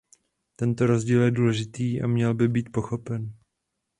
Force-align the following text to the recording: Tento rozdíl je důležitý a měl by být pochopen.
Tento 0.55 0.87
rozdíl 0.87 1.21
je 1.21 1.31
důležitý 1.31 2.01
a 2.01 2.07
měl 2.07 2.33
by 2.33 2.47
být 2.47 2.71
pochopen. 2.71 3.33